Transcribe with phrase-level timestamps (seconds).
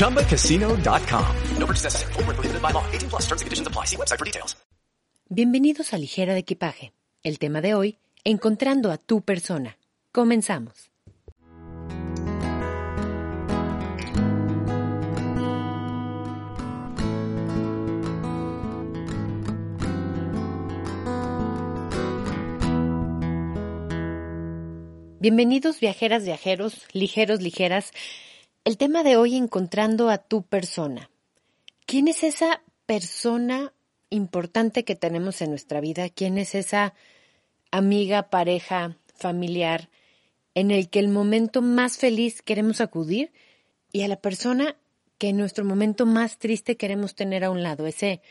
[0.00, 1.36] ChumbaCasino.com.
[1.58, 2.12] No purchase necessary.
[2.14, 2.84] Void where prohibited by law.
[2.90, 3.84] 18 plus terms and conditions apply.
[3.84, 4.56] See website for details.
[5.28, 6.92] Bienvenidos a Ligera de Equipaje.
[7.22, 9.76] El tema de hoy, encontrando a tu persona.
[10.10, 10.90] Comenzamos.
[25.20, 27.92] Bienvenidos viajeras, viajeros, ligeros, ligeras.
[28.70, 31.10] El tema de hoy, encontrando a tu persona.
[31.86, 33.72] ¿Quién es esa persona
[34.10, 36.08] importante que tenemos en nuestra vida?
[36.08, 36.94] ¿Quién es esa
[37.72, 39.88] amiga, pareja, familiar
[40.54, 43.32] en el que el momento más feliz queremos acudir
[43.90, 44.76] y a la persona
[45.18, 47.88] que en nuestro momento más triste queremos tener a un lado?
[47.88, 48.22] Ese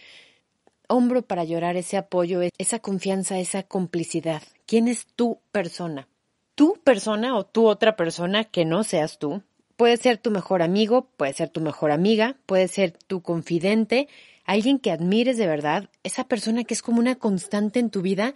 [0.88, 4.42] hombro para llorar, ese apoyo, esa confianza, esa complicidad.
[4.66, 6.08] ¿Quién es tu persona?
[6.56, 9.44] Tu persona o tu otra persona que no seas tú
[9.80, 14.10] puede ser tu mejor amigo, puede ser tu mejor amiga, puede ser tu confidente,
[14.44, 18.34] alguien que admires de verdad, esa persona que es como una constante en tu vida,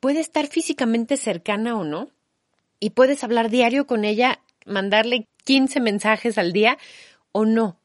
[0.00, 2.08] puede estar físicamente cercana o no,
[2.80, 6.78] y puedes hablar diario con ella, mandarle 15 mensajes al día
[7.32, 7.76] o no.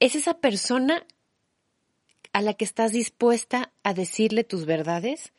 [0.00, 1.06] Es esa persona
[2.32, 5.32] a la que estás dispuesta a decirle tus verdades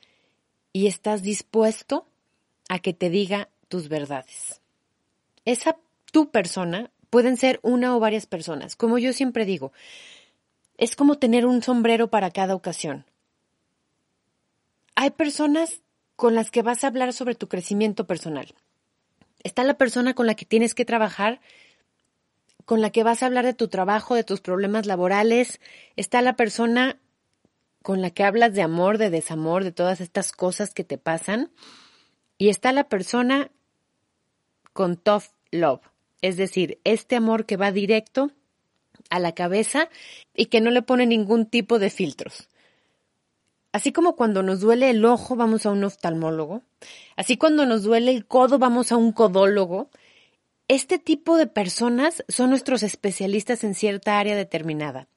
[0.72, 2.07] y estás dispuesto
[2.69, 4.62] a que te diga tus verdades.
[5.44, 5.75] Esa
[6.11, 8.75] tu persona pueden ser una o varias personas.
[8.75, 9.71] Como yo siempre digo,
[10.77, 13.05] es como tener un sombrero para cada ocasión.
[14.95, 15.81] Hay personas
[16.15, 18.53] con las que vas a hablar sobre tu crecimiento personal.
[19.43, 21.39] Está la persona con la que tienes que trabajar,
[22.65, 25.61] con la que vas a hablar de tu trabajo, de tus problemas laborales.
[25.95, 26.99] Está la persona
[27.81, 31.51] con la que hablas de amor, de desamor, de todas estas cosas que te pasan.
[32.37, 33.51] Y está la persona
[34.73, 35.81] con tough love,
[36.22, 38.31] es decir, este amor que va directo
[39.09, 39.90] a la cabeza
[40.35, 42.50] y que no le pone ningún tipo de filtros.
[43.72, 46.63] Así como cuando nos duele el ojo vamos a un oftalmólogo,
[47.16, 49.90] así cuando nos duele el codo vamos a un codólogo,
[50.68, 55.07] este tipo de personas son nuestros especialistas en cierta área determinada.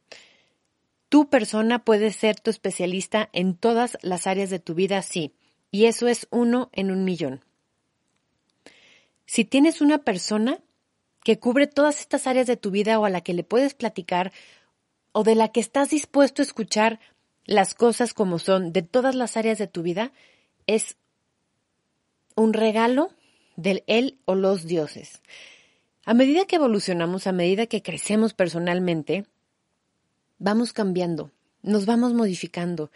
[1.08, 5.34] Tu persona puede ser tu especialista en todas las áreas de tu vida, sí,
[5.70, 7.44] y eso es uno en un millón.
[9.26, 10.58] Si tienes una persona
[11.24, 14.32] que cubre todas estas áreas de tu vida o a la que le puedes platicar
[15.12, 17.00] o de la que estás dispuesto a escuchar
[17.44, 20.12] las cosas como son de todas las áreas de tu vida,
[20.66, 20.96] es
[22.34, 23.10] un regalo
[23.56, 25.22] del él o los dioses.
[26.04, 29.26] A medida que evolucionamos, a medida que crecemos personalmente,
[30.38, 31.30] vamos cambiando,
[31.62, 32.90] nos vamos modificando.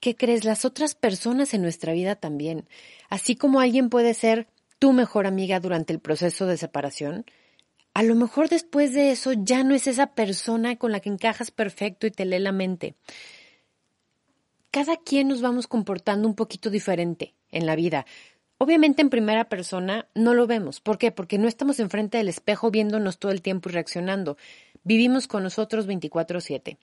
[0.00, 0.44] ¿Qué crees?
[0.44, 2.66] Las otras personas en nuestra vida también.
[3.08, 4.48] Así como alguien puede ser
[4.78, 7.26] tu mejor amiga durante el proceso de separación,
[7.94, 11.50] a lo mejor después de eso ya no es esa persona con la que encajas
[11.50, 12.94] perfecto y te lee la mente.
[14.70, 18.06] Cada quien nos vamos comportando un poquito diferente en la vida.
[18.58, 20.80] Obviamente en primera persona no lo vemos.
[20.80, 21.10] ¿Por qué?
[21.10, 24.36] Porque no estamos enfrente del espejo viéndonos todo el tiempo y reaccionando.
[24.84, 26.78] Vivimos con nosotros 24/7.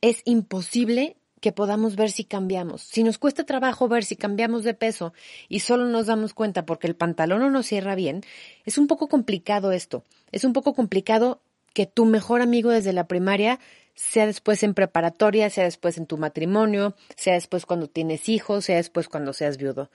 [0.00, 2.80] Es imposible que podamos ver si cambiamos.
[2.80, 5.12] Si nos cuesta trabajo ver si cambiamos de peso
[5.46, 8.22] y solo nos damos cuenta porque el pantalón no nos cierra bien,
[8.64, 10.04] es un poco complicado esto.
[10.32, 11.42] Es un poco complicado
[11.74, 13.60] que tu mejor amigo desde la primaria
[13.94, 18.76] sea después en preparatoria, sea después en tu matrimonio, sea después cuando tienes hijos, sea
[18.76, 19.90] después cuando seas viudo.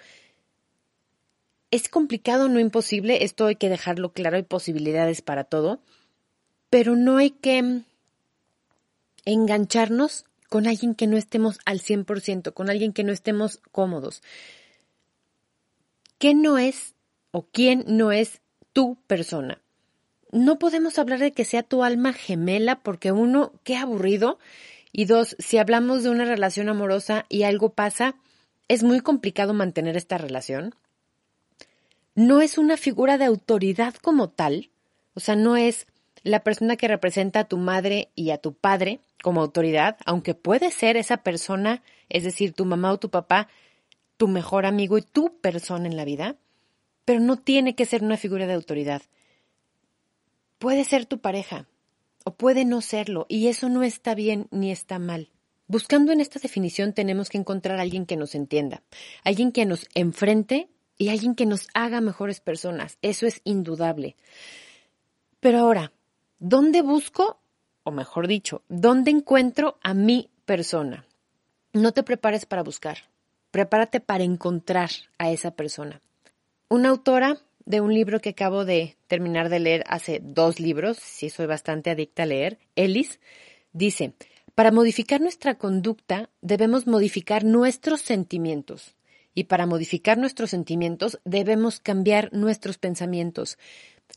[1.71, 5.79] Es complicado, no imposible, esto hay que dejarlo claro, hay posibilidades para todo,
[6.69, 7.81] pero no hay que
[9.25, 14.21] engancharnos con alguien que no estemos al 100%, con alguien que no estemos cómodos.
[16.17, 16.95] ¿Qué no es
[17.31, 18.41] o quién no es
[18.73, 19.61] tu persona?
[20.31, 24.39] No podemos hablar de que sea tu alma gemela porque uno, qué aburrido.
[24.91, 28.15] Y dos, si hablamos de una relación amorosa y algo pasa,
[28.67, 30.75] es muy complicado mantener esta relación.
[32.15, 34.71] No es una figura de autoridad como tal,
[35.13, 35.87] o sea, no es
[36.23, 40.71] la persona que representa a tu madre y a tu padre como autoridad, aunque puede
[40.71, 43.47] ser esa persona, es decir, tu mamá o tu papá,
[44.17, 46.35] tu mejor amigo y tu persona en la vida,
[47.05, 49.01] pero no tiene que ser una figura de autoridad.
[50.57, 51.67] Puede ser tu pareja
[52.25, 55.29] o puede no serlo y eso no está bien ni está mal.
[55.67, 58.81] Buscando en esta definición tenemos que encontrar a alguien que nos entienda,
[59.23, 60.67] alguien que nos enfrente
[60.97, 62.97] y alguien que nos haga mejores personas.
[63.01, 64.15] Eso es indudable.
[65.39, 65.93] Pero ahora,
[66.39, 67.39] ¿dónde busco,
[67.83, 71.05] o mejor dicho, dónde encuentro a mi persona?
[71.73, 72.97] No te prepares para buscar,
[73.51, 76.01] prepárate para encontrar a esa persona.
[76.67, 81.29] Una autora de un libro que acabo de terminar de leer hace dos libros, sí
[81.29, 83.19] soy bastante adicta a leer, Ellis,
[83.73, 84.13] dice,
[84.59, 88.95] para modificar nuestra conducta debemos modificar nuestros sentimientos.
[89.33, 93.57] Y para modificar nuestros sentimientos debemos cambiar nuestros pensamientos.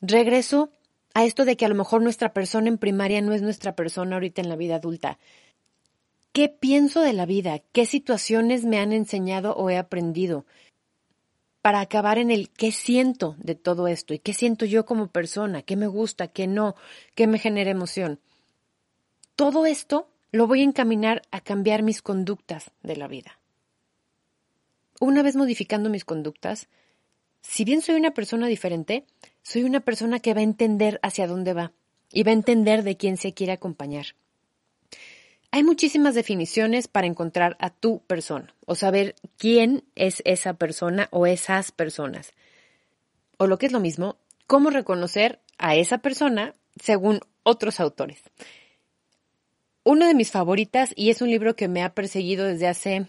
[0.00, 0.70] Regreso
[1.14, 4.16] a esto de que a lo mejor nuestra persona en primaria no es nuestra persona
[4.16, 5.18] ahorita en la vida adulta.
[6.32, 7.58] ¿Qué pienso de la vida?
[7.72, 10.46] ¿Qué situaciones me han enseñado o he aprendido?
[11.60, 15.62] Para acabar en el qué siento de todo esto y qué siento yo como persona,
[15.62, 16.74] qué me gusta, qué no,
[17.14, 18.18] qué me genera emoción.
[19.36, 23.38] Todo esto lo voy a encaminar a cambiar mis conductas de la vida.
[24.98, 26.68] Una vez modificando mis conductas,
[27.42, 29.04] si bien soy una persona diferente,
[29.42, 31.72] soy una persona que va a entender hacia dónde va
[32.12, 34.06] y va a entender de quién se quiere acompañar.
[35.50, 41.26] Hay muchísimas definiciones para encontrar a tu persona o saber quién es esa persona o
[41.26, 42.32] esas personas.
[43.36, 44.16] O lo que es lo mismo,
[44.46, 48.22] cómo reconocer a esa persona según otros autores.
[49.84, 53.06] Una de mis favoritas, y es un libro que me ha perseguido desde hace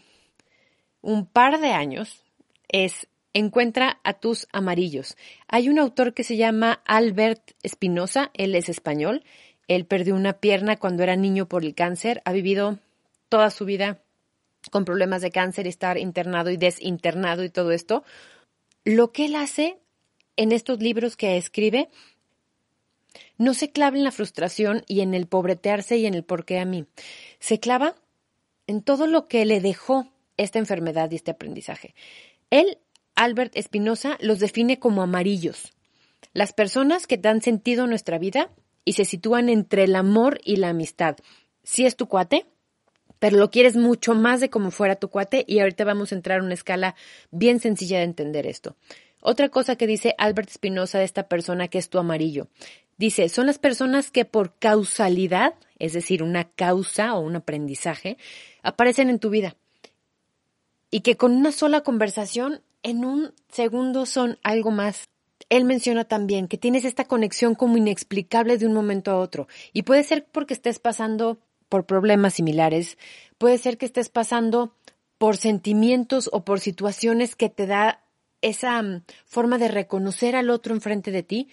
[1.02, 2.24] un par de años,
[2.68, 5.18] es Encuentra a tus amarillos.
[5.48, 9.24] Hay un autor que se llama Albert Espinosa, él es español,
[9.68, 12.80] él perdió una pierna cuando era niño por el cáncer, ha vivido
[13.30, 14.02] toda su vida
[14.72, 18.04] con problemas de cáncer, estar internado y desinternado y todo esto.
[18.86, 19.80] Lo que él hace
[20.36, 21.90] en estos libros que escribe,
[23.38, 26.60] no se clava en la frustración y en el pobretearse y en el por qué
[26.60, 26.86] a mí.
[27.40, 27.96] Se clava
[28.68, 30.08] en todo lo que le dejó
[30.38, 31.94] esta enfermedad y este aprendizaje.
[32.50, 32.78] Él
[33.16, 35.74] Albert Espinosa los define como amarillos.
[36.34, 38.50] Las personas que dan sentido a nuestra vida
[38.86, 41.18] y se sitúan entre el amor y la amistad.
[41.64, 42.46] Si es tu cuate,
[43.20, 46.40] pero lo quieres mucho más de como fuera tu cuate y ahorita vamos a entrar
[46.40, 46.96] a una escala
[47.32, 48.76] bien sencilla de entender esto.
[49.22, 52.50] Otra cosa que dice Albert Espinosa de esta persona que es tu amarillo.
[52.98, 58.18] Dice, son las personas que por causalidad, es decir, una causa o un aprendizaje,
[58.62, 59.56] aparecen en tu vida.
[60.92, 65.10] Y que con una sola conversación en un segundo son algo más.
[65.50, 69.48] Él menciona también que tienes esta conexión como inexplicable de un momento a otro.
[69.74, 71.40] Y puede ser porque estés pasando
[71.70, 73.00] por problemas similares,
[73.40, 74.76] puede ser que estés pasando
[75.18, 78.04] por sentimientos o por situaciones que te da
[78.42, 81.50] esa mm, forma de reconocer al otro enfrente de ti,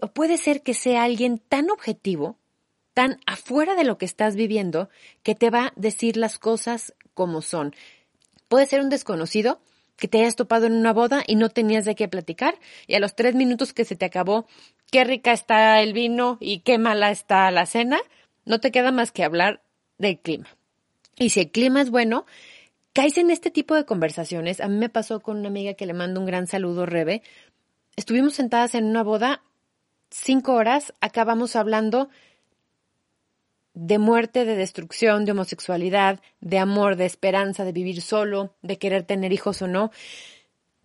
[0.00, 2.38] o puede ser que sea alguien tan objetivo,
[2.94, 4.88] tan afuera de lo que estás viviendo,
[5.22, 7.74] que te va a decir las cosas como son.
[8.48, 9.60] Puede ser un desconocido
[9.96, 13.00] que te hayas topado en una boda y no tenías de qué platicar y a
[13.00, 14.46] los tres minutos que se te acabó
[14.90, 17.98] qué rica está el vino y qué mala está la cena,
[18.44, 19.60] no te queda más que hablar
[19.98, 20.46] del clima.
[21.16, 22.26] Y si el clima es bueno,
[22.92, 24.60] caes en este tipo de conversaciones.
[24.60, 27.22] A mí me pasó con una amiga que le mando un gran saludo, Rebe.
[27.96, 29.42] Estuvimos sentadas en una boda
[30.10, 32.08] cinco horas, acabamos hablando
[33.74, 39.02] de muerte, de destrucción, de homosexualidad, de amor, de esperanza, de vivir solo, de querer
[39.02, 39.90] tener hijos o no.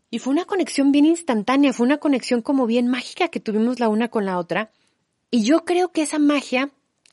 [0.09, 3.89] Y fue una conexión bien instantánea, fue una conexión como bien mágica que tuvimos la
[3.89, 4.71] una con la otra.
[5.29, 6.71] Y yo creo que esa magia,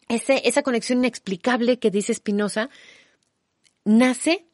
[0.09, 2.71] ese, esa conexión inexplicable que dice Spinoza,
[3.85, 4.47] nace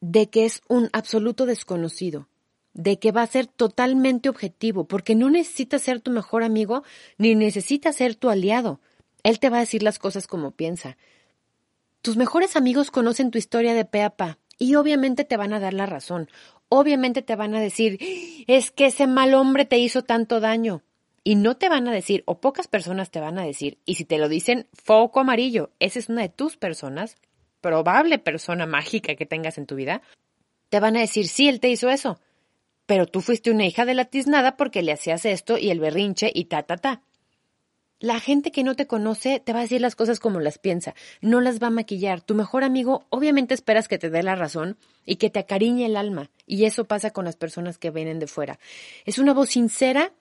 [0.00, 2.28] de que es un absoluto desconocido,
[2.72, 6.82] de que va a ser totalmente objetivo, porque no necesita ser tu mejor amigo
[7.18, 8.80] ni necesita ser tu aliado.
[9.22, 10.96] Él te va a decir las cosas como piensa.
[12.00, 15.60] Tus mejores amigos conocen tu historia de pe a pa y obviamente te van a
[15.60, 16.28] dar la razón.
[16.68, 17.98] Obviamente te van a decir,
[18.46, 20.82] es que ese mal hombre te hizo tanto daño.
[21.24, 24.04] Y no te van a decir, o pocas personas te van a decir, y si
[24.04, 27.16] te lo dicen, foco amarillo, esa es una de tus personas,
[27.60, 30.02] probable persona mágica que tengas en tu vida,
[30.68, 32.18] te van a decir, sí, él te hizo eso,
[32.86, 36.32] pero tú fuiste una hija de la tiznada porque le hacías esto y el berrinche
[36.34, 37.02] y ta, ta, ta.
[38.02, 40.96] La gente que no te conoce te va a decir las cosas como las piensa,
[41.20, 42.20] no las va a maquillar.
[42.20, 45.96] Tu mejor amigo obviamente esperas que te dé la razón y que te acariñe el
[45.96, 46.28] alma.
[46.44, 48.58] Y eso pasa con las personas que vienen de fuera.
[49.04, 50.12] Es una voz sincera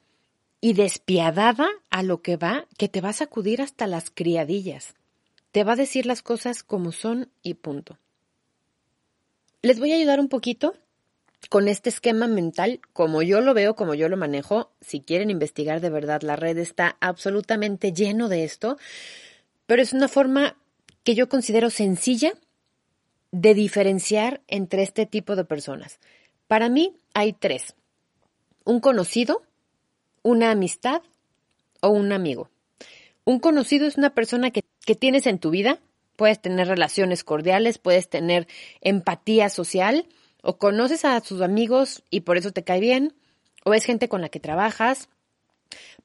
[0.61, 4.93] y despiadada a lo que va, que te va a sacudir hasta las criadillas.
[5.51, 7.97] Te va a decir las cosas como son y punto.
[9.63, 10.75] Les voy a ayudar un poquito
[11.50, 14.71] con este esquema mental, como yo lo veo, como yo lo manejo.
[14.81, 18.77] Si quieren investigar de verdad, la red está absolutamente lleno de esto,
[19.65, 20.55] pero es una forma
[21.03, 22.33] que yo considero sencilla
[23.31, 26.00] de diferenciar entre este tipo de personas.
[26.48, 27.75] Para mí hay tres.
[28.63, 29.41] Un conocido,
[30.21, 31.01] una amistad
[31.81, 32.50] o un amigo.
[33.24, 35.79] Un conocido es una persona que, que tienes en tu vida,
[36.15, 38.48] puedes tener relaciones cordiales, puedes tener
[38.81, 40.05] empatía social,
[40.41, 43.13] o conoces a sus amigos y por eso te cae bien,
[43.63, 45.10] o es gente con la que trabajas,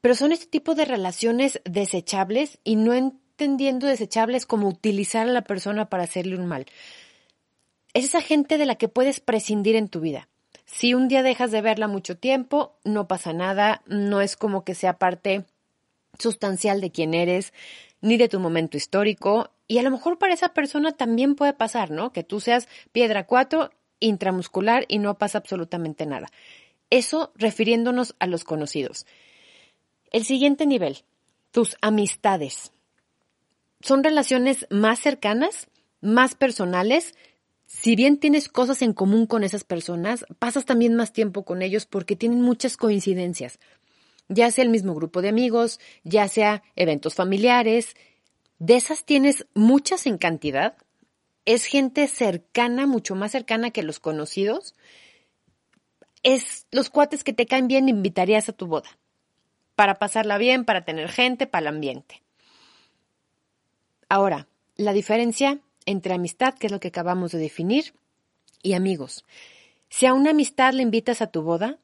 [0.01, 5.43] pero son este tipo de relaciones desechables y no entendiendo desechables como utilizar a la
[5.43, 6.67] persona para hacerle un mal.
[7.95, 10.29] Es esa gente de la que puedes prescindir en tu vida.
[10.67, 14.75] Si un día dejas de verla mucho tiempo, no pasa nada, no es como que
[14.75, 15.45] sea parte
[16.19, 17.53] sustancial de quién eres,
[18.01, 21.91] ni de tu momento histórico, y a lo mejor para esa persona también puede pasar,
[21.91, 22.13] ¿no?
[22.13, 26.29] Que tú seas piedra cuatro intramuscular y no pasa absolutamente nada.
[26.91, 29.07] Eso refiriéndonos a los conocidos.
[30.11, 31.05] El siguiente nivel,
[31.51, 32.73] tus amistades.
[33.81, 35.69] Son relaciones más cercanas,
[36.01, 37.15] más personales.
[37.67, 41.87] Si bien tienes cosas en común con esas personas, pasas también más tiempo con ellos
[41.87, 43.59] porque tienen muchas coincidencias.
[44.29, 47.97] Ya sea el mismo grupo de amigos, ya sea eventos familiares.
[48.59, 50.77] De esas tienes muchas en cantidad,
[51.47, 54.75] es gente cercana, mucho más cercana que los conocidos.
[56.23, 58.99] Es los cuates que te caen bien, invitarías a tu boda.
[59.77, 62.23] Para pasarla bien, para tener gente, para el ambiente.
[64.09, 67.95] Ahora, la diferencia entre amistad, que es lo que acabamos de definir,
[68.63, 69.25] y amigos.
[69.89, 71.79] Si a una amistad le invitas a tu boda,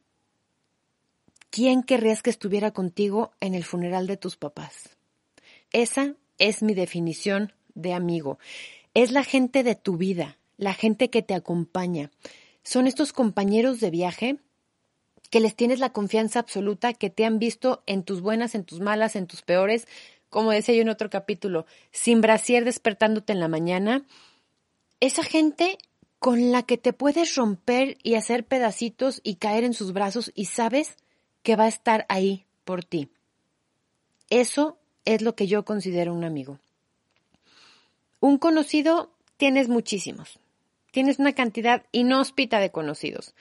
[1.50, 4.96] ¿quién querrías que estuviera contigo en el funeral de tus papás?
[5.70, 8.38] Esa es mi definición de amigo
[8.94, 12.10] es la gente de tu vida, la gente que te acompaña.
[12.62, 14.38] Son estos compañeros de viaje
[15.30, 18.80] que les tienes la confianza absoluta, que te han visto en tus buenas, en tus
[18.80, 19.88] malas, en tus peores,
[20.28, 24.04] como decía yo en otro capítulo, sin brasier despertándote en la mañana.
[25.00, 25.78] Esa gente
[26.18, 30.44] con la que te puedes romper y hacer pedacitos y caer en sus brazos y
[30.44, 30.96] sabes
[31.42, 33.08] que va a estar ahí por ti.
[34.30, 36.58] Eso es lo que yo considero un amigo.
[38.22, 40.38] Un conocido tienes muchísimos.
[40.92, 43.34] Tienes una cantidad inhóspita de conocidos.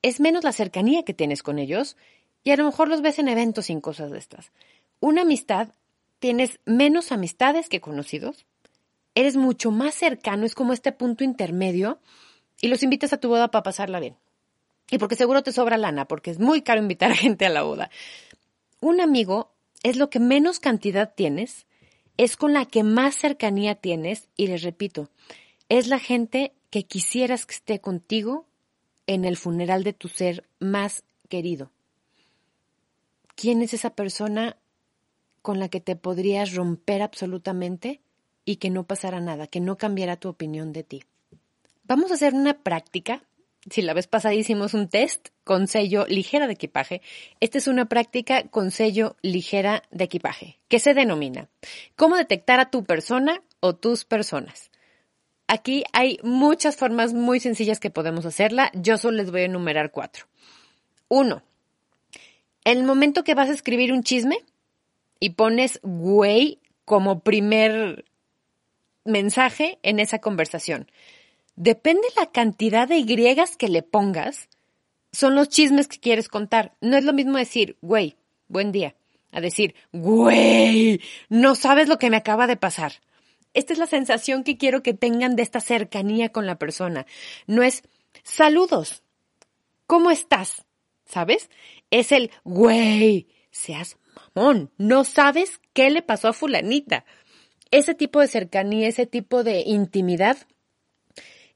[0.00, 1.96] Es menos la cercanía que tienes con ellos
[2.44, 4.52] y a lo mejor los ves en eventos sin cosas de estas.
[5.00, 5.70] Una amistad,
[6.20, 8.46] tienes menos amistades que conocidos.
[9.16, 11.98] Eres mucho más cercano, es como este punto intermedio
[12.60, 14.14] y los invitas a tu boda para pasarla bien.
[14.88, 17.64] Y porque seguro te sobra lana, porque es muy caro invitar a gente a la
[17.64, 17.90] boda.
[18.78, 19.50] Un amigo
[19.82, 21.66] es lo que menos cantidad tienes
[22.16, 25.10] es con la que más cercanía tienes y les repito,
[25.68, 28.46] es la gente que quisieras que esté contigo
[29.06, 31.70] en el funeral de tu ser más querido.
[33.34, 34.56] ¿Quién es esa persona
[35.42, 38.00] con la que te podrías romper absolutamente
[38.44, 41.04] y que no pasara nada, que no cambiara tu opinión de ti?
[41.84, 43.22] Vamos a hacer una práctica
[43.70, 47.02] si la vez pasada hicimos un test con sello ligera de equipaje,
[47.40, 51.48] esta es una práctica con sello ligera de equipaje, que se denomina
[51.96, 54.70] ¿Cómo detectar a tu persona o tus personas?
[55.46, 58.70] Aquí hay muchas formas muy sencillas que podemos hacerla.
[58.74, 60.26] Yo solo les voy a enumerar cuatro.
[61.08, 61.42] Uno,
[62.64, 64.38] el momento que vas a escribir un chisme
[65.20, 68.04] y pones güey como primer
[69.04, 70.90] mensaje en esa conversación.
[71.56, 74.48] Depende la cantidad de griegas que le pongas,
[75.12, 76.74] son los chismes que quieres contar.
[76.80, 78.16] No es lo mismo decir, güey,
[78.48, 78.96] buen día,
[79.30, 82.94] a decir, güey, no sabes lo que me acaba de pasar.
[83.52, 87.06] Esta es la sensación que quiero que tengan de esta cercanía con la persona.
[87.46, 87.84] No es,
[88.24, 89.04] saludos,
[89.86, 90.64] ¿cómo estás?
[91.04, 91.50] ¿Sabes?
[91.90, 93.96] Es el, güey, seas
[94.34, 97.04] mamón, no sabes qué le pasó a fulanita.
[97.70, 100.36] Ese tipo de cercanía, ese tipo de intimidad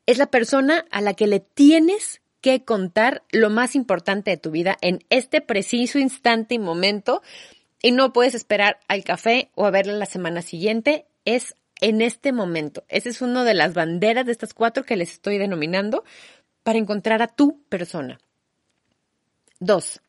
[0.08, 4.50] es la persona a la que le tienes que contar lo más importante de tu
[4.50, 7.20] vida en este preciso instante y momento
[7.82, 12.32] y no puedes esperar al café o a verla la semana siguiente, es en este
[12.32, 12.84] momento.
[12.88, 16.04] Esa es una de las banderas de estas cuatro que les estoy denominando
[16.62, 18.18] para encontrar a tu persona.
[19.60, 20.00] Dos,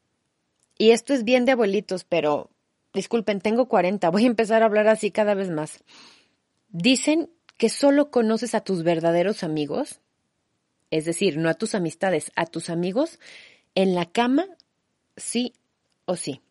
[0.77, 2.49] y esto es bien de abuelitos, pero
[2.93, 5.83] disculpen, tengo 40, voy a empezar a hablar así cada vez más.
[6.69, 7.29] Dicen
[7.59, 9.99] que solo conoces a tus verdaderos amigos,
[10.91, 13.19] es decir, no a tus amistades, a tus amigos,
[13.75, 14.47] en la cama,
[15.17, 15.53] sí
[16.05, 16.41] o sí.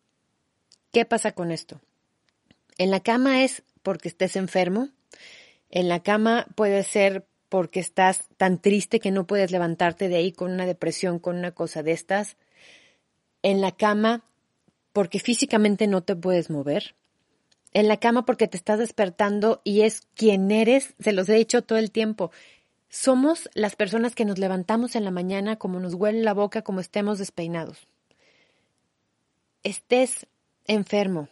[0.93, 1.81] ¿Qué pasa con esto?
[2.77, 4.89] En la cama es porque estés enfermo,
[5.71, 10.31] en la cama puede ser porque estás tan triste que no puedes levantarte de ahí
[10.31, 12.37] con una depresión, con una cosa de estas.
[13.41, 14.23] En la cama
[14.93, 16.93] porque físicamente no te puedes mover.
[17.73, 21.61] En la cama porque te estás despertando y es quien eres, se los he dicho
[21.61, 22.31] todo el tiempo.
[22.89, 26.79] Somos las personas que nos levantamos en la mañana como nos huele la boca, como
[26.79, 27.87] estemos despeinados.
[29.63, 30.25] Estés
[30.65, 31.29] enfermo,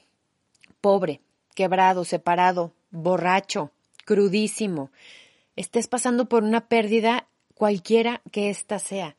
[0.81, 1.21] pobre,
[1.55, 3.71] quebrado, separado, borracho,
[4.05, 4.91] crudísimo,
[5.55, 9.15] estés pasando por una pérdida cualquiera que ésta sea.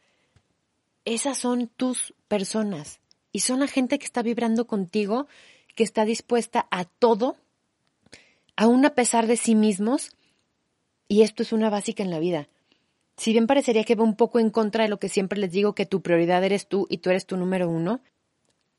[1.04, 3.00] Esas son tus personas
[3.32, 5.26] y son la gente que está vibrando contigo,
[5.78, 7.36] que está dispuesta a todo,
[8.56, 10.10] aún a pesar de sí mismos,
[11.06, 12.48] y esto es una básica en la vida.
[13.16, 15.76] Si bien parecería que va un poco en contra de lo que siempre les digo,
[15.76, 18.00] que tu prioridad eres tú y tú eres tu número uno,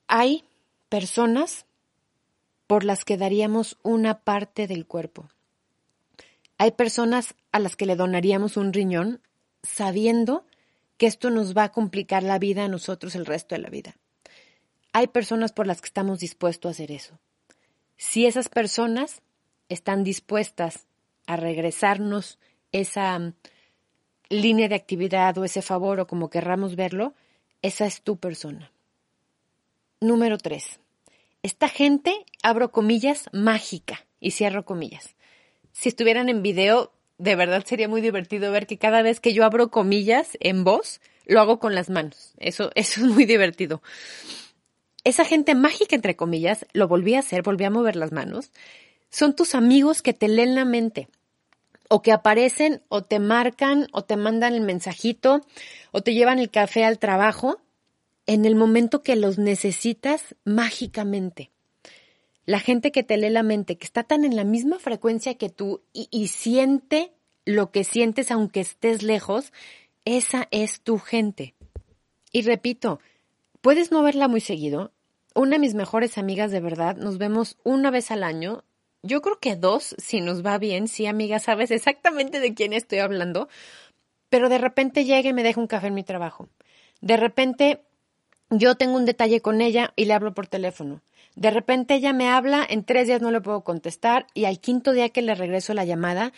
[0.07, 0.43] hay
[0.89, 1.65] personas
[2.67, 5.29] por las que daríamos una parte del cuerpo.
[6.57, 9.21] Hay personas a las que le donaríamos un riñón
[9.63, 10.43] sabiendo
[10.97, 13.95] que esto nos va a complicar la vida a nosotros el resto de la vida.
[14.91, 17.19] Hay personas por las que estamos dispuestos a hacer eso.
[17.97, 19.21] Si esas personas
[19.67, 20.87] están dispuestas
[21.27, 22.39] a regresarnos
[22.71, 23.33] esa mm,
[24.29, 27.13] línea de actividad o ese favor o como querramos verlo,
[27.61, 28.71] esa es tu persona.
[30.01, 30.79] Número tres.
[31.43, 35.15] Esta gente, abro comillas, mágica y cierro comillas.
[35.71, 39.45] Si estuvieran en video, de verdad sería muy divertido ver que cada vez que yo
[39.45, 42.33] abro comillas en voz, lo hago con las manos.
[42.37, 43.81] Eso, eso es muy divertido
[45.03, 48.51] esa gente mágica, entre comillas, lo volví a hacer, volví a mover las manos,
[49.09, 51.07] son tus amigos que te leen la mente
[51.89, 55.41] o que aparecen o te marcan o te mandan el mensajito
[55.91, 57.59] o te llevan el café al trabajo
[58.27, 61.49] en el momento que los necesitas mágicamente.
[62.45, 65.49] La gente que te lee la mente, que está tan en la misma frecuencia que
[65.49, 67.11] tú y, y siente
[67.45, 69.51] lo que sientes aunque estés lejos,
[70.05, 71.55] esa es tu gente.
[72.31, 72.99] Y repito,
[73.61, 74.93] Puedes no verla muy seguido.
[75.35, 78.63] Una de mis mejores amigas de verdad, nos vemos una vez al año.
[79.03, 80.87] Yo creo que dos, si nos va bien.
[80.87, 83.49] Sí, amiga, sabes exactamente de quién estoy hablando.
[84.29, 86.47] Pero de repente llega y me deja un café en mi trabajo.
[87.01, 87.81] De repente
[88.49, 91.01] yo tengo un detalle con ella y le hablo por teléfono.
[91.35, 94.91] De repente ella me habla, en tres días no le puedo contestar y al quinto
[94.91, 96.33] día que le regreso la llamada,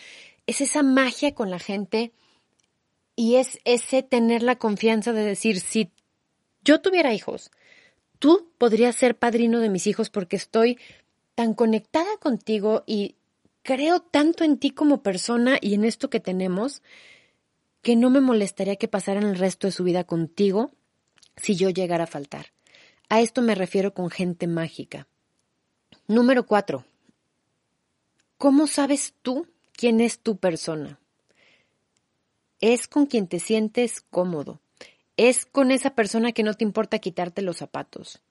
[0.46, 2.12] es esa magia con la gente
[3.16, 5.90] y es ese tener la confianza de decir, si
[6.64, 7.50] yo tuviera hijos,
[8.18, 10.78] tú podrías ser padrino de mis hijos porque estoy
[11.34, 13.16] tan conectada contigo y
[13.62, 16.82] creo tanto en ti como persona y en esto que tenemos
[17.82, 20.70] que no me molestaría que pasaran el resto de su vida contigo
[21.36, 22.52] si yo llegara a faltar.
[23.08, 25.08] A esto me refiero con gente mágica.
[26.06, 26.84] Número cuatro.
[28.38, 31.00] ¿Cómo sabes tú quién es tu persona?
[32.60, 34.60] Es con quien te sientes cómodo
[35.16, 38.22] es con esa persona que no te importa quitarte los zapatos.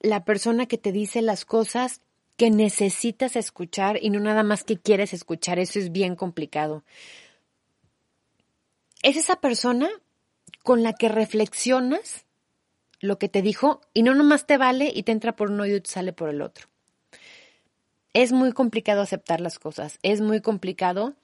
[0.00, 2.00] La persona que te dice las cosas
[2.36, 5.58] que necesitas escuchar y no nada más que quieres escuchar.
[5.58, 6.84] Eso es bien complicado.
[9.02, 9.88] Es esa persona
[10.62, 12.26] con la que reflexionas
[13.00, 15.76] lo que te dijo y no nomás te vale y te entra por un oído
[15.76, 16.66] y te sale por el otro.
[18.12, 19.98] Es muy complicado aceptar las cosas.
[20.02, 21.14] Es muy complicado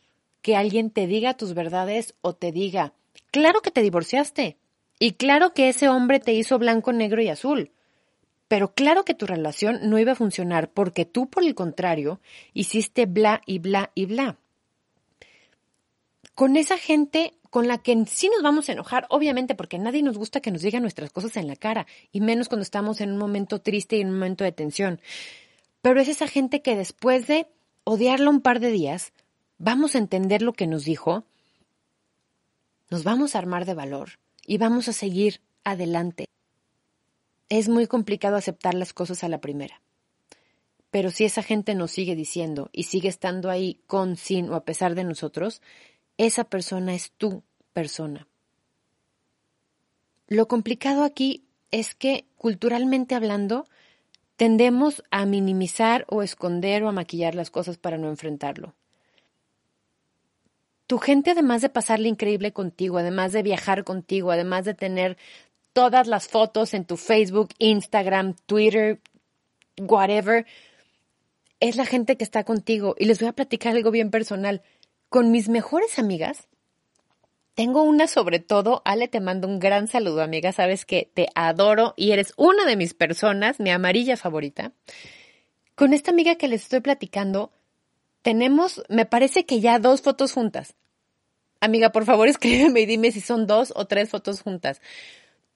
[0.43, 2.93] que alguien te diga tus verdades o te diga,
[3.33, 4.59] Claro que te divorciaste.
[5.01, 7.73] Y claro que ese hombre te hizo blanco, negro y azul.
[8.47, 12.21] Pero claro que tu relación no iba a funcionar porque tú, por el contrario,
[12.53, 14.37] hiciste bla y bla y bla.
[16.35, 20.17] Con esa gente con la que sí nos vamos a enojar, obviamente, porque nadie nos
[20.17, 23.19] gusta que nos digan nuestras cosas en la cara, y menos cuando estamos en un
[23.19, 25.01] momento triste y en un momento de tensión.
[25.81, 27.47] Pero es esa gente que después de
[27.85, 29.13] odiarla un par de días,
[29.59, 31.25] vamos a entender lo que nos dijo
[32.93, 36.27] nos vamos a armar de valor y vamos a seguir adelante.
[37.49, 39.81] Es muy complicado aceptar las cosas a la primera.
[40.91, 44.67] Pero si esa gente nos sigue diciendo y sigue estando ahí con, sin o a
[44.67, 45.63] pesar de nosotros,
[46.19, 48.29] esa persona es tu persona.
[50.29, 53.67] Lo complicado aquí es que, culturalmente hablando,
[54.37, 58.75] tendemos a minimizar o esconder o a maquillar las cosas para no enfrentarlo
[60.93, 65.17] tu gente, además de pasarle increíble contigo, además de viajar contigo, además de tener
[65.73, 69.01] todas las fotos en tu Facebook, Instagram, Twitter,
[69.81, 70.45] whatever,
[71.61, 72.95] es la gente que está contigo.
[72.99, 74.61] Y les voy a platicar algo bien personal.
[75.09, 76.47] Con mis mejores amigas,
[77.55, 80.53] tengo una sobre todo, Ale, te mando un gran saludo, amiga.
[80.53, 84.73] Sabes que te adoro y eres una de mis personas, mi amarilla favorita.
[85.75, 87.51] Con esta amiga que les estoy platicando,
[88.21, 90.77] tenemos, me parece que ya dos fotos juntas.
[91.63, 94.83] Amiga, por favor, escríbeme y dime si son dos o tres fotos juntas.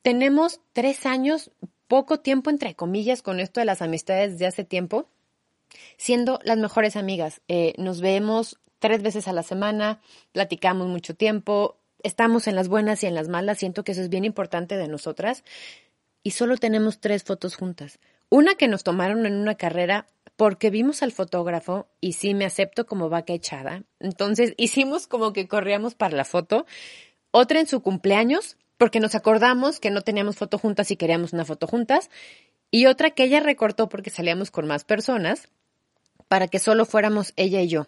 [0.02, 1.50] Tenemos tres años,
[1.88, 5.08] poco tiempo entre comillas, con esto de las amistades de hace tiempo,
[5.96, 7.40] siendo las mejores amigas.
[7.48, 13.02] Eh, nos vemos tres veces a la semana, platicamos mucho tiempo, estamos en las buenas
[13.02, 15.42] y en las malas, siento que eso es bien importante de nosotras,
[16.22, 17.98] y solo tenemos tres fotos juntas.
[18.28, 22.86] Una que nos tomaron en una carrera porque vimos al fotógrafo y sí me acepto
[22.86, 23.82] como vaca echada.
[23.98, 26.66] Entonces hicimos como que corríamos para la foto.
[27.30, 31.44] Otra en su cumpleaños porque nos acordamos que no teníamos foto juntas y queríamos una
[31.44, 32.10] foto juntas.
[32.70, 35.48] Y otra que ella recortó porque salíamos con más personas
[36.28, 37.86] para que solo fuéramos ella y yo.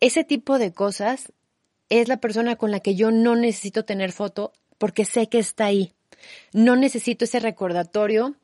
[0.00, 1.32] Ese tipo de cosas
[1.88, 5.64] es la persona con la que yo no necesito tener foto porque sé que está
[5.64, 5.92] ahí.
[6.52, 8.36] No necesito ese recordatorio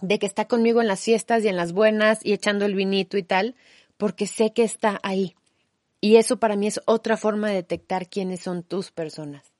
[0.00, 3.16] de que está conmigo en las fiestas y en las buenas y echando el vinito
[3.16, 3.54] y tal,
[3.96, 5.34] porque sé que está ahí.
[6.00, 9.52] Y eso para mí es otra forma de detectar quiénes son tus personas.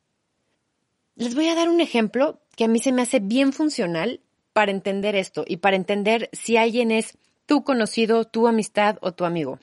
[1.15, 4.21] Les voy a dar un ejemplo que a mí se me hace bien funcional
[4.53, 9.25] para entender esto y para entender si alguien es tu conocido, tu amistad o tu
[9.25, 9.59] amigo.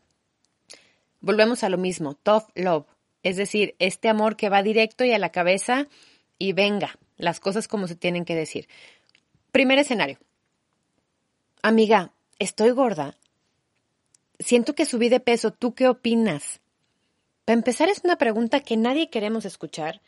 [1.19, 2.85] Volvemos a lo mismo, tough love.
[3.21, 5.87] Es decir, este amor que va directo y a la cabeza
[6.37, 8.67] y venga, las cosas como se tienen que decir.
[9.51, 10.17] Primer escenario.
[11.65, 13.15] Amiga, estoy gorda.
[14.37, 15.51] Siento que subí de peso.
[15.51, 16.59] ¿Tú qué opinas?
[17.45, 20.01] Para empezar, es una pregunta que nadie queremos escuchar.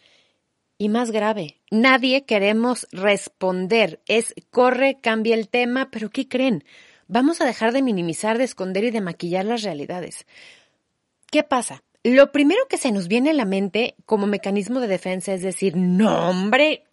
[0.78, 4.02] Y más grave, nadie queremos responder.
[4.06, 6.66] Es corre, cambia el tema, pero ¿qué creen?
[7.08, 10.28] Vamos a dejar de minimizar, de esconder y de maquillar las realidades.
[11.32, 11.84] ¿Qué pasa?
[12.04, 15.78] Lo primero que se nos viene a la mente como mecanismo de defensa es decir,
[15.78, 16.84] no, hombre,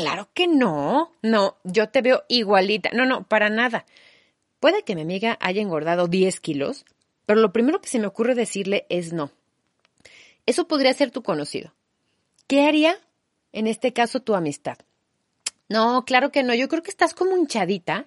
[0.00, 3.86] claro que no, no, yo te veo igualita, no, no, para nada.
[4.60, 6.84] Puede que mi amiga haya engordado 10 kilos,
[7.24, 9.30] pero lo primero que se me ocurre decirle es no.
[10.44, 11.72] Eso podría ser tu conocido.
[12.46, 12.98] ¿Qué haría
[13.52, 14.78] en este caso tu amistad?
[15.68, 18.06] No, claro que no, yo creo que estás como hinchadita.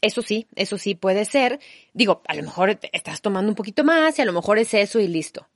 [0.00, 1.60] Eso sí, eso sí puede ser.
[1.94, 4.98] Digo, a lo mejor estás tomando un poquito más y a lo mejor es eso
[4.98, 5.48] y listo.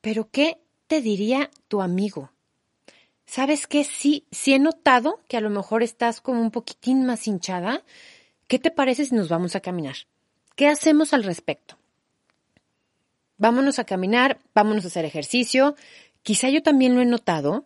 [0.00, 0.58] Pero ¿qué
[0.88, 2.31] te diría tu amigo?
[3.26, 3.84] ¿Sabes qué?
[3.84, 7.82] Sí, sí he notado que a lo mejor estás como un poquitín más hinchada.
[8.48, 9.96] ¿Qué te parece si nos vamos a caminar?
[10.56, 11.76] ¿Qué hacemos al respecto?
[13.38, 15.74] Vámonos a caminar, vámonos a hacer ejercicio.
[16.22, 17.64] Quizá yo también lo he notado,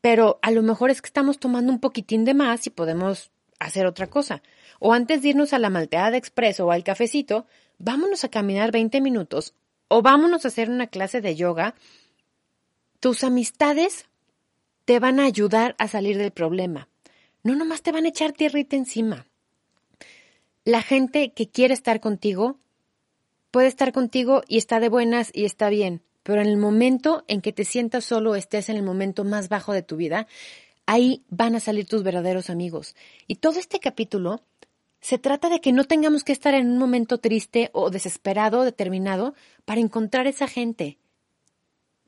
[0.00, 3.86] pero a lo mejor es que estamos tomando un poquitín de más y podemos hacer
[3.86, 4.42] otra cosa.
[4.78, 7.46] O antes de irnos a la malteada expreso o al cafecito,
[7.78, 9.54] vámonos a caminar 20 minutos
[9.88, 11.74] o vámonos a hacer una clase de yoga,
[13.00, 14.07] tus amistades
[14.88, 16.88] te van a ayudar a salir del problema.
[17.42, 19.26] No nomás te van a echar tierrita encima.
[20.64, 22.56] La gente que quiere estar contigo
[23.50, 27.42] puede estar contigo y está de buenas y está bien, pero en el momento en
[27.42, 30.26] que te sientas solo, estés en el momento más bajo de tu vida,
[30.86, 32.96] ahí van a salir tus verdaderos amigos.
[33.26, 34.40] Y todo este capítulo
[35.02, 39.34] se trata de que no tengamos que estar en un momento triste o desesperado, determinado,
[39.66, 40.96] para encontrar esa gente.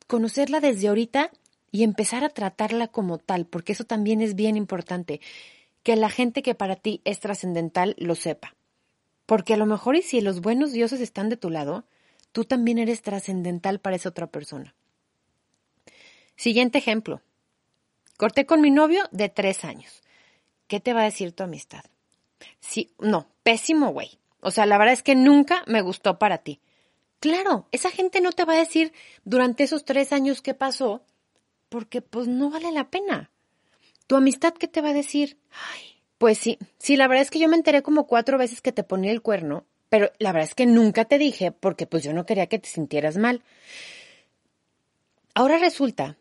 [0.06, 1.30] Conocerla desde ahorita
[1.70, 5.20] y empezar a tratarla como tal, porque eso también es bien importante,
[5.82, 8.56] que la gente que para ti es trascendental lo sepa.
[9.26, 11.84] Porque a lo mejor y si los buenos dioses están de tu lado,
[12.32, 14.74] tú también eres trascendental para esa otra persona.
[16.36, 17.22] Siguiente ejemplo.
[18.16, 20.02] Corté con mi novio de tres años.
[20.66, 21.84] ¿Qué te va a decir tu amistad?
[22.60, 24.18] Sí, no, pésimo güey.
[24.40, 26.60] O sea, la verdad es que nunca me gustó para ti.
[27.18, 28.92] Claro, esa gente no te va a decir
[29.24, 31.02] durante esos tres años qué pasó,
[31.70, 33.30] porque pues no vale la pena.
[34.06, 35.38] Tu amistad, ¿qué te va a decir?
[35.72, 38.72] Ay, pues sí, sí, la verdad es que yo me enteré como cuatro veces que
[38.72, 42.12] te ponía el cuerno, pero la verdad es que nunca te dije porque pues yo
[42.12, 43.42] no quería que te sintieras mal.
[45.34, 46.18] Ahora resulta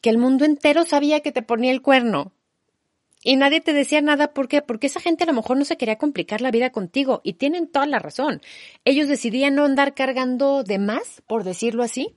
[0.00, 2.32] que el mundo entero sabía que te ponía el cuerno
[3.22, 4.62] y nadie te decía nada, ¿por qué?
[4.62, 7.66] Porque esa gente a lo mejor no se quería complicar la vida contigo y tienen
[7.66, 8.40] toda la razón.
[8.84, 12.16] Ellos decidían no andar cargando de más, por decirlo así,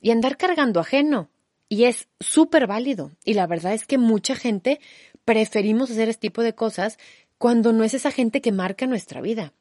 [0.00, 1.30] y andar cargando ajeno.
[1.72, 3.12] Y es súper válido.
[3.24, 4.78] Y la verdad es que mucha gente
[5.24, 6.98] preferimos hacer este tipo de cosas
[7.38, 9.54] cuando no es esa gente que marca nuestra vida.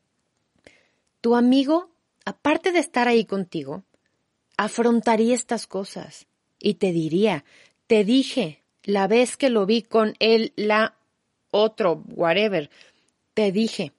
[1.21, 1.89] Tu amigo,
[2.25, 3.85] aparte de estar ahí contigo,
[4.57, 6.27] afrontaría estas cosas
[6.59, 7.45] y te diría,
[7.87, 10.97] te dije, la vez que lo vi con él, la
[11.49, 12.69] otro, whatever,
[13.33, 13.93] te dije,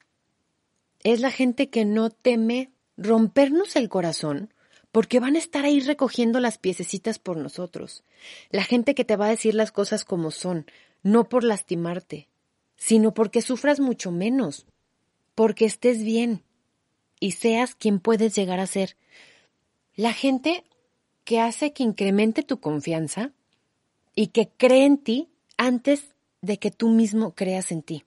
[1.02, 4.52] es la gente que no teme rompernos el corazón
[4.92, 8.04] porque van a estar ahí recogiendo las piececitas por nosotros.
[8.50, 10.66] La gente que te va a decir las cosas como son,
[11.02, 12.28] no por lastimarte,
[12.76, 14.66] sino porque sufras mucho menos,
[15.34, 16.44] porque estés bien
[17.18, 18.96] y seas quien puedes llegar a ser.
[19.96, 20.64] La gente
[21.24, 23.32] que hace que incremente tu confianza
[24.14, 28.04] y que cree en ti antes de que tú mismo creas en ti.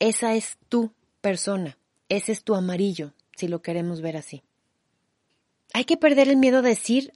[0.00, 4.42] Esa es tu persona, ese es tu amarillo, si lo queremos ver así.
[5.74, 7.12] Hay que perder el miedo a decir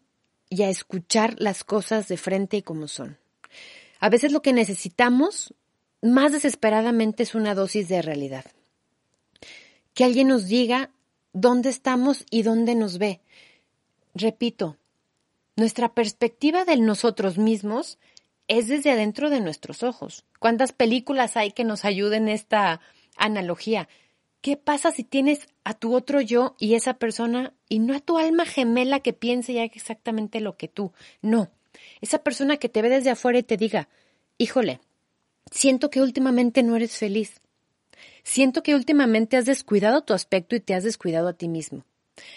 [0.51, 3.16] y a escuchar las cosas de frente y como son.
[4.01, 5.55] A veces lo que necesitamos
[6.03, 8.44] más desesperadamente es una dosis de realidad.
[9.94, 10.90] Que alguien nos diga
[11.33, 13.21] dónde estamos y dónde nos ve.
[14.12, 14.77] Repito,
[15.55, 18.01] nuestra perspectiva de nosotros mismos
[18.49, 20.25] es desde adentro de nuestros ojos.
[20.40, 22.81] ¿Cuántas películas hay que nos ayuden esta
[23.16, 23.88] analogía?
[24.40, 28.18] ¿Qué pasa si tienes a tu otro yo y esa persona y no a tu
[28.18, 30.92] alma gemela que piense ya exactamente lo que tú?
[31.22, 31.51] No,
[32.01, 33.88] esa persona que te ve desde afuera y te diga,
[34.38, 34.81] híjole,
[35.51, 37.40] siento que últimamente no eres feliz.
[38.22, 41.85] Siento que últimamente has descuidado tu aspecto y te has descuidado a ti mismo.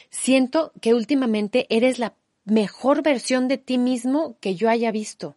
[0.10, 5.36] Siento que últimamente eres la mejor versión de ti mismo que yo haya visto.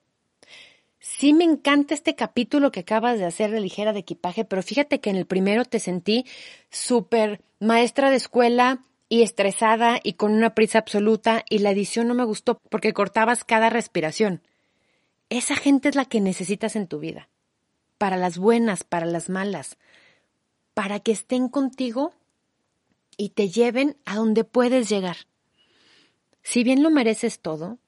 [1.07, 5.01] Sí me encanta este capítulo que acabas de hacer de ligera de equipaje, pero fíjate
[5.01, 6.25] que en el primero te sentí
[6.71, 12.15] súper maestra de escuela y estresada y con una prisa absoluta y la edición no
[12.15, 14.41] me gustó porque cortabas cada respiración.
[15.29, 17.29] Esa gente es la que necesitas en tu vida,
[17.99, 19.77] para las buenas, para las malas,
[20.73, 22.15] para que estén contigo
[23.19, 25.19] y te lleven a donde puedes llegar.
[26.43, 27.79] Si bien lo mereces todo,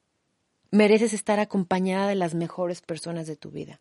[0.71, 3.79] mereces estar acompañada de las mejores personas de tu vida.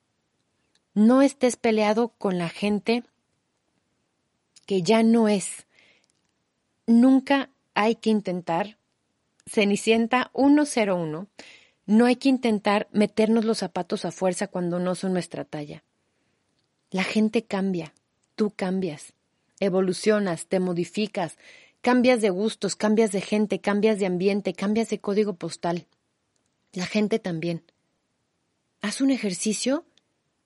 [0.95, 3.03] No estés peleado con la gente
[4.67, 5.67] que ya no es.
[6.87, 8.79] Nunca hay que intentar,
[9.47, 11.27] Cenicienta 101,
[11.87, 15.85] no hay que intentar meternos los zapatos a fuerza cuando no son nuestra talla.
[16.91, 17.93] La gente cambia,
[18.35, 19.13] tú cambias,
[19.61, 21.37] evolucionas, te modificas,
[21.81, 25.87] cambias de gustos, cambias de gente, cambias de ambiente, cambias de código postal
[26.77, 27.65] la gente también.
[28.81, 29.85] Haz un ejercicio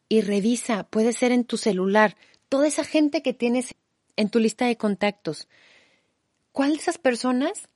[0.08, 2.16] y revisa, puede ser en tu celular,
[2.48, 3.74] toda esa gente que tienes
[4.16, 5.48] en tu lista de contactos.
[6.52, 7.68] ¿Cuál de esas personas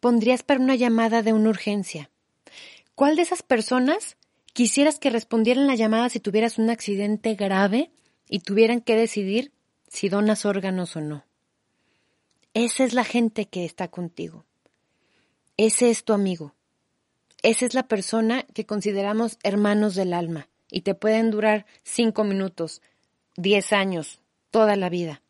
[0.00, 2.10] pondrías para una llamada de una urgencia?
[2.94, 4.16] ¿Cuál de esas personas
[4.52, 7.90] quisieras que respondieran la llamada si tuvieras un accidente grave
[8.28, 9.52] y tuvieran que decidir
[9.88, 11.24] si donas órganos o no?
[12.54, 14.44] Esa es la gente que está contigo.
[15.56, 16.54] Ese es tu amigo.
[17.42, 22.82] Esa es la persona que consideramos hermanos del alma y te pueden durar cinco minutos,
[23.36, 25.22] diez años, toda la vida.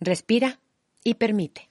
[0.00, 0.58] Respira
[1.04, 1.68] y permite.